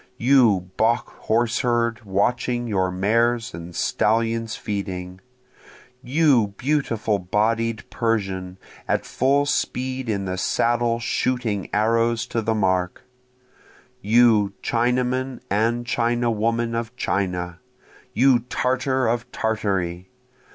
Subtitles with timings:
[0.17, 5.21] You Bokh horse herd watching your mares and stallions feeding!
[6.01, 13.03] You beautiful bodied Persian at full speed in the saddle shooting arrows to the mark!
[14.01, 17.59] You Chinaman and Chinawoman of China!
[18.11, 20.09] you Tartar of Tartary!